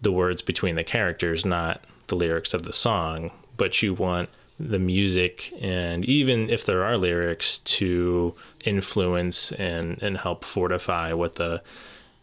the 0.00 0.10
words 0.10 0.42
between 0.42 0.74
the 0.74 0.82
characters, 0.82 1.44
not 1.44 1.84
the 2.08 2.16
lyrics 2.16 2.54
of 2.54 2.64
the 2.64 2.72
song, 2.72 3.30
but 3.56 3.82
you 3.82 3.94
want 3.94 4.30
the 4.68 4.78
music 4.78 5.52
and 5.60 6.04
even 6.04 6.50
if 6.50 6.66
there 6.66 6.84
are 6.84 6.98
lyrics 6.98 7.58
to 7.58 8.34
influence 8.64 9.52
and, 9.52 10.00
and 10.02 10.18
help 10.18 10.44
fortify 10.44 11.12
what 11.12 11.36
the 11.36 11.62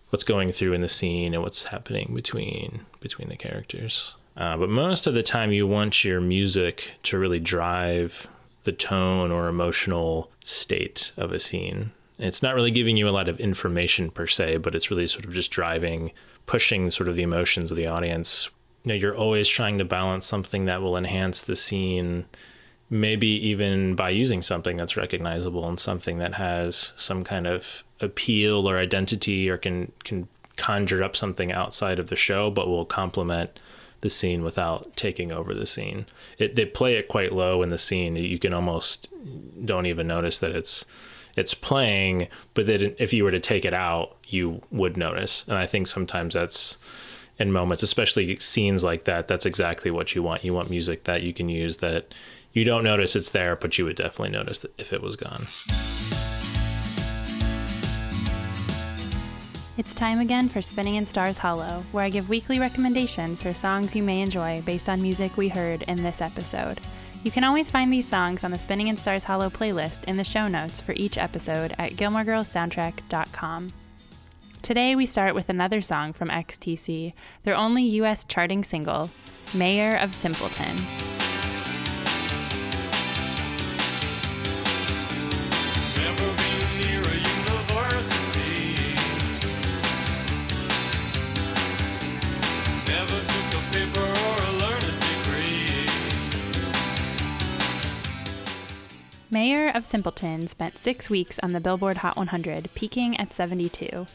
what's 0.10 0.24
going 0.24 0.50
through 0.50 0.74
in 0.74 0.82
the 0.82 0.88
scene 0.88 1.34
and 1.34 1.44
what's 1.44 1.66
happening 1.66 2.12
between 2.14 2.82
between 3.00 3.30
the 3.30 3.36
characters. 3.36 4.16
Uh, 4.38 4.56
but 4.56 4.70
most 4.70 5.08
of 5.08 5.16
the 5.16 5.24
time, 5.24 5.52
you 5.52 5.66
want 5.66 6.06
your 6.06 6.22
music 6.22 6.94
to 7.02 7.18
really 7.18 7.40
drive 7.40 8.28
the 8.64 8.72
tone 8.72 9.32
or 9.32 9.48
emotional 9.48 10.30
state 10.44 11.12
of 11.18 11.32
a 11.32 11.40
scene. 11.40 11.92
It's 12.20 12.44
not 12.44 12.54
really 12.54 12.72
giving 12.72 12.98
you 12.98 13.10
a 13.10 13.12
lot 13.12 13.28
of 13.28 13.40
information 13.40 14.12
per 14.12 14.28
se, 14.28 14.58
but 14.58 14.76
it's 14.76 14.92
really 14.92 15.08
sort 15.08 15.26
of 15.26 15.34
just 15.34 15.52
driving, 15.52 16.12
pushing 16.46 16.90
sort 16.92 17.10
of 17.10 17.16
the 17.16 17.24
emotions 17.24 17.72
of 17.72 17.78
the 17.78 17.88
audience. 17.88 18.50
You 18.88 18.94
know, 18.94 19.00
you're 19.00 19.18
always 19.18 19.50
trying 19.50 19.80
to 19.80 19.84
balance 19.84 20.26
something 20.26 20.64
that 20.64 20.82
will 20.82 20.96
enhance 20.96 21.42
the 21.42 21.58
scene, 21.58 22.24
maybe 22.90 23.28
even 23.28 23.96
by 23.96 24.12
using 24.12 24.42
something 24.42 24.78
that's 24.78 24.96
recognizable 24.96 25.68
and 25.68 25.78
something 25.78 26.20
that 26.20 26.36
has 26.36 26.94
some 26.96 27.26
kind 27.26 27.48
of 27.48 27.84
appeal 28.00 28.66
or 28.66 28.78
identity 28.78 29.50
or 29.50 29.58
can 29.58 29.92
can 30.06 30.30
conjure 30.56 31.04
up 31.04 31.18
something 31.18 31.52
outside 31.52 32.00
of 32.00 32.08
the 32.08 32.16
show, 32.16 32.50
but 32.50 32.70
will 32.70 32.86
complement 32.86 33.60
the 34.00 34.10
scene 34.10 34.42
without 34.42 34.96
taking 34.96 35.34
over 35.34 35.54
the 35.54 35.66
scene. 35.66 36.06
It, 36.38 36.56
they 36.56 36.66
play 36.66 36.94
it 36.96 37.10
quite 37.10 37.34
low 37.34 37.62
in 37.64 37.68
the 37.68 37.78
scene. 37.78 38.16
You 38.16 38.40
can 38.40 38.54
almost 38.54 39.10
don't 39.66 39.86
even 39.86 40.08
notice 40.08 40.40
that 40.40 40.56
it's 40.56 40.86
it's 41.36 41.54
playing, 41.54 42.30
but 42.54 42.68
then 42.68 42.96
if 42.98 43.12
you 43.12 43.26
were 43.26 43.32
to 43.32 43.40
take 43.42 43.66
it 43.66 43.74
out, 43.74 44.16
you 44.26 44.62
would 44.72 44.96
notice. 44.96 45.46
And 45.46 45.58
I 45.58 45.66
think 45.66 45.88
sometimes 45.88 46.36
that's 46.36 46.78
in 47.40 47.52
moments, 47.52 47.84
especially 47.84 48.36
scenes 48.38 48.84
like 48.84 49.04
that, 49.04 49.28
that's 49.28 49.46
exactly 49.46 49.92
what 49.92 50.16
you 50.16 50.24
want. 50.24 50.44
You 50.44 50.54
want 50.54 50.70
music 50.70 51.04
that 51.04 51.24
you 51.24 51.34
can 51.34 51.50
use 51.50 51.78
that 51.78 52.14
you 52.54 52.64
don't 52.64 52.84
notice 52.84 53.16
it's 53.16 53.30
there, 53.30 53.56
but 53.56 53.78
you 53.78 53.86
would 53.86 53.98
definitely 53.98 54.32
notice 54.32 54.66
if 54.78 54.92
it 54.92 55.02
was 55.02 55.16
gone. 55.16 55.46
It's 59.78 59.94
time 59.94 60.20
again 60.20 60.50
for 60.50 60.64
Spinning 60.64 60.96
in 60.96 61.06
Stars 61.06 61.38
Hollow, 61.38 61.84
where 61.92 62.04
I 62.04 62.10
give 62.10 62.30
weekly 62.30 62.58
recommendations 62.58 63.44
for 63.44 63.54
songs 63.54 63.96
you 63.96 64.02
may 64.02 64.22
enjoy 64.22 64.64
based 64.64 64.90
on 64.90 65.04
music 65.04 65.38
we 65.38 65.50
heard 65.50 65.84
in 65.84 66.02
this 66.02 66.20
episode. 66.20 66.80
You 67.24 67.30
can 67.30 67.44
always 67.44 67.70
find 67.70 67.94
these 67.94 68.08
songs 68.08 68.44
on 68.44 68.50
the 68.50 68.58
Spinning 68.58 68.88
in 68.88 68.98
Stars 68.98 69.26
Hollow 69.26 69.52
playlist 69.52 70.06
in 70.06 70.18
the 70.18 70.24
show 70.24 70.48
notes 70.48 70.82
for 70.82 70.94
each 70.94 71.20
episode 71.20 71.76
at 71.78 71.92
GilmoreGirlsSoundtrack.com. 71.92 73.72
Today 74.62 74.96
we 74.96 75.06
start 75.06 75.34
with 75.34 75.50
another 75.50 75.82
song 75.82 76.12
from 76.12 76.28
XTC, 76.28 77.14
their 77.44 77.56
only 77.56 77.84
US 78.02 78.26
charting 78.26 78.64
single, 78.64 79.10
Mayor 79.54 79.98
of 79.98 80.14
Simpleton. 80.14 80.76
Never 85.96 86.30
been 86.36 86.68
near 86.82 87.00
a 87.00 87.16
university. 87.16 88.96
Never 92.88 93.20
took 93.24 93.50
a 93.54 93.62
paper 93.72 94.04
or 94.04 94.38
a 94.44 94.52
learned 94.60 95.00
degree. 95.00 95.88
Mayor 99.32 99.72
of 99.74 99.86
Simpleton 99.86 100.48
spent 100.48 100.78
six 100.78 101.10
weeks 101.10 101.40
on 101.40 101.54
the 101.54 101.62
Billboard 101.62 101.98
Hot 101.98 102.18
100, 102.18 102.70
peaking 102.74 103.18
at 103.18 103.32
72. 103.32 104.08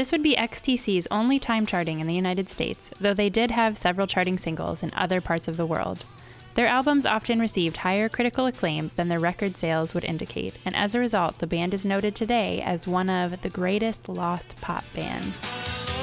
This 0.00 0.12
would 0.12 0.22
be 0.22 0.34
XTC's 0.34 1.06
only 1.10 1.38
time 1.38 1.66
charting 1.66 2.00
in 2.00 2.06
the 2.06 2.14
United 2.14 2.48
States, 2.48 2.90
though 2.98 3.12
they 3.12 3.28
did 3.28 3.50
have 3.50 3.76
several 3.76 4.06
charting 4.06 4.38
singles 4.38 4.82
in 4.82 4.90
other 4.94 5.20
parts 5.20 5.46
of 5.46 5.58
the 5.58 5.66
world. 5.66 6.06
Their 6.54 6.68
albums 6.68 7.04
often 7.04 7.38
received 7.38 7.76
higher 7.76 8.08
critical 8.08 8.46
acclaim 8.46 8.92
than 8.96 9.08
their 9.08 9.20
record 9.20 9.58
sales 9.58 9.92
would 9.92 10.04
indicate, 10.04 10.54
and 10.64 10.74
as 10.74 10.94
a 10.94 11.00
result, 11.00 11.36
the 11.40 11.46
band 11.46 11.74
is 11.74 11.84
noted 11.84 12.14
today 12.14 12.62
as 12.62 12.88
one 12.88 13.10
of 13.10 13.42
the 13.42 13.50
greatest 13.50 14.08
lost 14.08 14.56
pop 14.62 14.84
bands. 14.94 15.99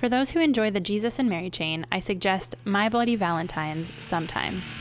For 0.00 0.08
those 0.08 0.30
who 0.30 0.40
enjoy 0.40 0.70
the 0.70 0.80
Jesus 0.80 1.18
and 1.18 1.28
Mary 1.28 1.50
chain, 1.50 1.84
I 1.92 1.98
suggest 1.98 2.56
My 2.64 2.88
Bloody 2.88 3.16
Valentine's 3.16 3.92
sometimes. 3.98 4.80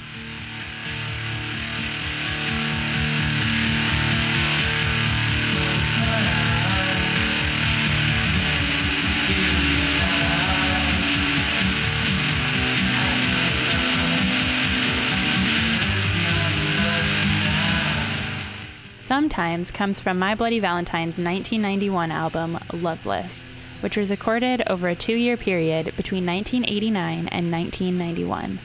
Sometimes 18.99 19.71
comes 19.71 19.99
from 19.99 20.17
My 20.17 20.33
Bloody 20.33 20.61
Valentine's 20.61 21.19
1991 21.19 22.09
album, 22.09 22.57
Loveless, 22.71 23.49
which 23.81 23.97
was 23.97 24.11
recorded 24.11 24.61
over 24.67 24.87
a 24.87 24.95
two 24.95 25.15
year 25.15 25.37
period 25.37 25.93
between 25.95 26.25
1989 26.25 27.27
and 27.27 27.51
1991. 27.51 28.59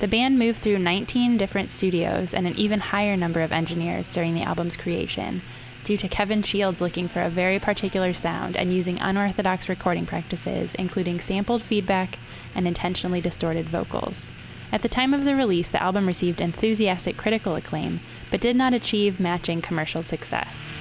The 0.00 0.08
band 0.08 0.38
moved 0.38 0.58
through 0.58 0.78
19 0.78 1.36
different 1.36 1.70
studios 1.70 2.34
and 2.34 2.46
an 2.46 2.56
even 2.56 2.80
higher 2.80 3.16
number 3.16 3.40
of 3.40 3.52
engineers 3.52 4.12
during 4.12 4.34
the 4.34 4.42
album's 4.42 4.76
creation, 4.76 5.42
due 5.84 5.96
to 5.96 6.08
Kevin 6.08 6.42
Shields 6.42 6.80
looking 6.80 7.08
for 7.08 7.22
a 7.22 7.30
very 7.30 7.58
particular 7.58 8.12
sound 8.12 8.56
and 8.56 8.72
using 8.72 9.00
unorthodox 9.00 9.68
recording 9.68 10.06
practices, 10.06 10.74
including 10.74 11.20
sampled 11.20 11.62
feedback 11.62 12.18
and 12.54 12.66
intentionally 12.66 13.20
distorted 13.20 13.68
vocals. 13.68 14.30
At 14.72 14.82
the 14.82 14.88
time 14.88 15.12
of 15.12 15.24
the 15.24 15.36
release, 15.36 15.70
the 15.70 15.82
album 15.82 16.06
received 16.06 16.40
enthusiastic 16.40 17.16
critical 17.16 17.56
acclaim, 17.56 18.00
but 18.30 18.40
did 18.40 18.56
not 18.56 18.72
achieve 18.72 19.20
matching 19.20 19.60
commercial 19.60 20.02
success. 20.02 20.74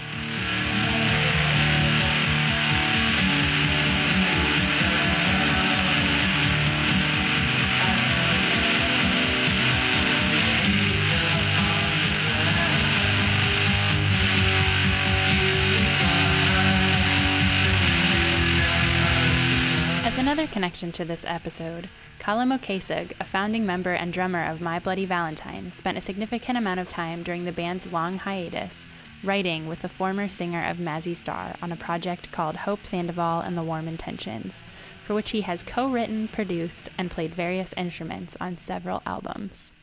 Connection 20.61 20.91
to 20.91 21.05
this 21.05 21.25
episode, 21.27 21.89
Colm 22.19 22.53
Ó 22.53 22.59
Cíosóig, 22.59 23.13
a 23.19 23.23
founding 23.23 23.65
member 23.65 23.93
and 23.93 24.13
drummer 24.13 24.45
of 24.45 24.61
My 24.61 24.77
Bloody 24.77 25.07
Valentine, 25.07 25.71
spent 25.71 25.97
a 25.97 26.01
significant 26.01 26.55
amount 26.55 26.79
of 26.79 26.87
time 26.87 27.23
during 27.23 27.45
the 27.45 27.51
band's 27.51 27.91
long 27.91 28.19
hiatus 28.19 28.85
writing 29.23 29.65
with 29.65 29.79
the 29.79 29.89
former 29.89 30.27
singer 30.27 30.63
of 30.63 30.77
Mazzy 30.77 31.15
Star 31.15 31.55
on 31.63 31.71
a 31.71 31.75
project 31.75 32.31
called 32.31 32.57
Hope 32.57 32.85
Sandoval 32.85 33.39
and 33.39 33.57
the 33.57 33.63
Warm 33.63 33.87
Inventions, 33.87 34.61
for 35.03 35.15
which 35.15 35.31
he 35.31 35.41
has 35.41 35.63
co 35.63 35.89
written, 35.89 36.27
produced, 36.27 36.89
and 36.95 37.09
played 37.09 37.33
various 37.33 37.73
instruments 37.75 38.37
on 38.39 38.59
several 38.59 39.01
albums. 39.03 39.73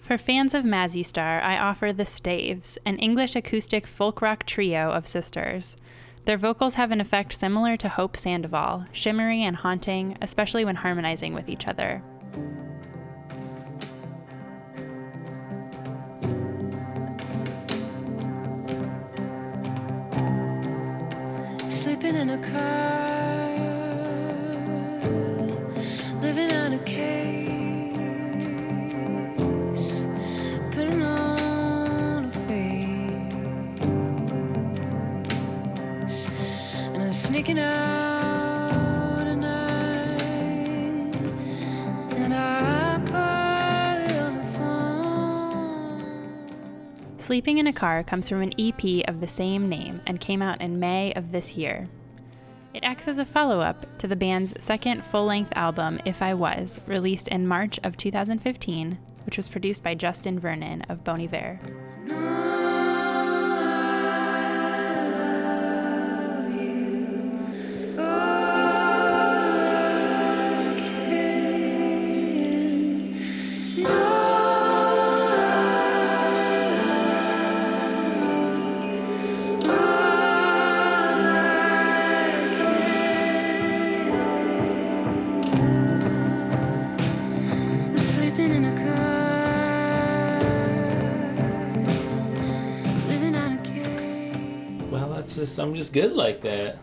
For 0.00 0.18
fans 0.18 0.54
of 0.54 0.64
Mazzy 0.64 1.06
Star, 1.06 1.40
I 1.40 1.56
offer 1.56 1.92
The 1.92 2.04
Staves, 2.04 2.78
an 2.84 2.98
English 2.98 3.36
acoustic 3.36 3.86
folk 3.86 4.22
rock 4.22 4.44
trio 4.44 4.90
of 4.90 5.06
sisters. 5.06 5.76
Their 6.28 6.36
vocals 6.36 6.74
have 6.74 6.90
an 6.90 7.00
effect 7.00 7.32
similar 7.32 7.78
to 7.78 7.88
Hope 7.88 8.14
Sandoval, 8.14 8.84
shimmery 8.92 9.44
and 9.44 9.56
haunting, 9.56 10.18
especially 10.20 10.62
when 10.62 10.76
harmonizing 10.76 11.32
with 11.32 11.48
each 11.48 11.66
other. 11.66 12.02
Sleeping 21.70 22.14
in 22.14 22.28
a 22.28 22.38
car, 22.52 23.17
sneaking 37.28 37.58
out 37.58 39.26
at 39.26 39.36
night, 39.36 41.14
and 42.16 42.32
I 42.32 42.98
call 43.04 44.16
on 44.24 44.38
the 44.38 44.44
phone. 44.56 46.00
Sleeping 47.18 47.58
in 47.58 47.66
a 47.66 47.72
Car 47.74 48.02
comes 48.02 48.30
from 48.30 48.40
an 48.40 48.54
EP 48.58 49.06
of 49.06 49.20
the 49.20 49.28
same 49.28 49.68
name 49.68 50.00
and 50.06 50.18
came 50.18 50.40
out 50.40 50.62
in 50.62 50.80
May 50.80 51.12
of 51.12 51.30
this 51.30 51.54
year. 51.54 51.86
It 52.72 52.82
acts 52.82 53.06
as 53.06 53.18
a 53.18 53.26
follow 53.26 53.60
up 53.60 53.98
to 53.98 54.08
the 54.08 54.16
band's 54.16 54.54
second 54.58 55.04
full 55.04 55.26
length 55.26 55.52
album, 55.54 56.00
If 56.06 56.22
I 56.22 56.32
Was, 56.32 56.80
released 56.86 57.28
in 57.28 57.46
March 57.46 57.78
of 57.84 57.98
2015, 57.98 58.96
which 59.26 59.36
was 59.36 59.50
produced 59.50 59.82
by 59.82 59.94
Justin 59.94 60.40
Vernon 60.40 60.80
of 60.88 61.04
Bon 61.04 61.20
Iver. 61.20 61.60
I'm 95.58 95.74
just 95.74 95.92
good 95.92 96.12
like 96.12 96.40
that. 96.42 96.78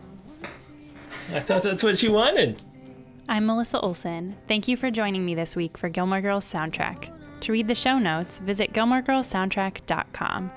I 1.32 1.40
thought 1.40 1.62
that's 1.62 1.82
what 1.82 2.02
you 2.02 2.12
wanted. 2.12 2.62
I'm 3.28 3.46
Melissa 3.46 3.80
Olson. 3.80 4.36
Thank 4.46 4.68
you 4.68 4.76
for 4.76 4.90
joining 4.90 5.24
me 5.24 5.34
this 5.34 5.56
week 5.56 5.76
for 5.76 5.88
Gilmore 5.88 6.20
Girls 6.20 6.50
Soundtrack. 6.50 7.10
To 7.40 7.52
read 7.52 7.66
the 7.66 7.74
show 7.74 7.98
notes, 7.98 8.38
visit 8.38 8.72
GilmoreGirlsSoundtrack.com. 8.72 10.52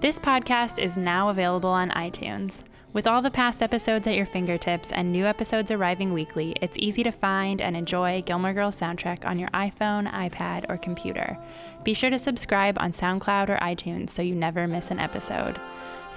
This 0.00 0.18
podcast 0.18 0.78
is 0.78 0.98
now 0.98 1.30
available 1.30 1.70
on 1.70 1.90
iTunes. 1.90 2.62
With 2.92 3.06
all 3.06 3.22
the 3.22 3.30
past 3.30 3.62
episodes 3.62 4.06
at 4.06 4.16
your 4.16 4.26
fingertips 4.26 4.90
and 4.90 5.12
new 5.12 5.26
episodes 5.26 5.70
arriving 5.70 6.12
weekly, 6.12 6.56
it's 6.60 6.78
easy 6.78 7.02
to 7.04 7.12
find 7.12 7.60
and 7.60 7.76
enjoy 7.76 8.22
Gilmore 8.22 8.54
Girls 8.54 8.80
Soundtrack 8.80 9.24
on 9.24 9.38
your 9.38 9.50
iPhone, 9.50 10.10
iPad, 10.12 10.64
or 10.68 10.78
computer. 10.78 11.38
Be 11.84 11.94
sure 11.94 12.10
to 12.10 12.18
subscribe 12.18 12.78
on 12.80 12.92
SoundCloud 12.92 13.50
or 13.50 13.58
iTunes 13.58 14.10
so 14.10 14.22
you 14.22 14.34
never 14.34 14.66
miss 14.66 14.90
an 14.90 14.98
episode. 14.98 15.60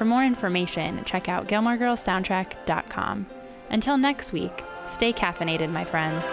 For 0.01 0.05
more 0.05 0.25
information, 0.25 1.03
check 1.05 1.29
out 1.29 1.47
GilmoreGirlsSoundtrack.com. 1.47 3.27
Until 3.69 3.99
next 3.99 4.33
week, 4.33 4.63
stay 4.87 5.13
caffeinated, 5.13 5.71
my 5.71 5.85
friends. 5.85 6.25